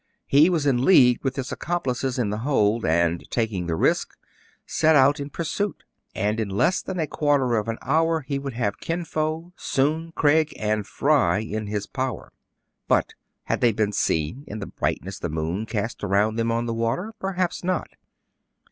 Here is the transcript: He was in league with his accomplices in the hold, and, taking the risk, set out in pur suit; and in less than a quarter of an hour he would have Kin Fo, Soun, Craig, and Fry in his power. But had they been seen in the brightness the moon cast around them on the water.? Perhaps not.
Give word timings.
He 0.25 0.49
was 0.49 0.65
in 0.65 0.83
league 0.83 1.19
with 1.23 1.35
his 1.35 1.51
accomplices 1.51 2.17
in 2.17 2.31
the 2.31 2.39
hold, 2.39 2.85
and, 2.87 3.23
taking 3.29 3.67
the 3.67 3.75
risk, 3.75 4.17
set 4.65 4.95
out 4.95 5.19
in 5.19 5.29
pur 5.29 5.43
suit; 5.43 5.83
and 6.15 6.39
in 6.39 6.49
less 6.49 6.81
than 6.81 6.99
a 6.99 7.05
quarter 7.05 7.55
of 7.55 7.67
an 7.67 7.77
hour 7.83 8.21
he 8.21 8.39
would 8.39 8.53
have 8.53 8.79
Kin 8.79 9.05
Fo, 9.05 9.53
Soun, 9.57 10.11
Craig, 10.15 10.55
and 10.57 10.87
Fry 10.87 11.37
in 11.37 11.67
his 11.67 11.85
power. 11.85 12.31
But 12.87 13.13
had 13.43 13.61
they 13.61 13.73
been 13.73 13.91
seen 13.93 14.43
in 14.47 14.57
the 14.57 14.65
brightness 14.65 15.19
the 15.19 15.29
moon 15.29 15.67
cast 15.67 16.03
around 16.03 16.35
them 16.35 16.51
on 16.51 16.65
the 16.65 16.73
water.? 16.73 17.13
Perhaps 17.19 17.63
not. 17.63 17.89